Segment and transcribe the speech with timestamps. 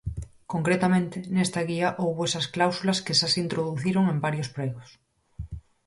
[0.53, 4.87] Concretamente, nesta guía houbo esas cláusulas que xa se introduciron en varios pregos.